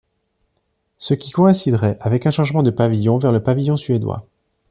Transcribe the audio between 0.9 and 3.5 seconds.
Ce qui coïnciderait avec un changement de pavillon vers le